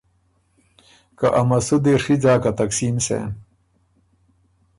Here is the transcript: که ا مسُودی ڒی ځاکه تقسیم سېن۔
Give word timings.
که 1.17 1.27
ا 1.39 1.41
مسُودی 1.49 1.93
ڒی 2.03 2.15
ځاکه 2.23 2.51
تقسیم 2.59 2.95
سېن۔ 3.05 3.27